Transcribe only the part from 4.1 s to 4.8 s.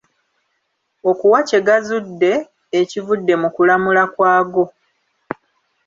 kwago.